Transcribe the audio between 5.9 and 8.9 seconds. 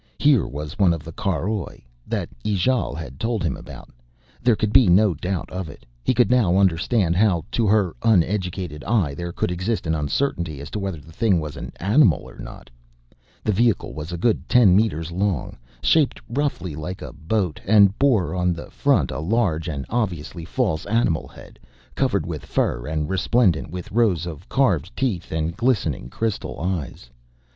He could now understand how, to her uneducated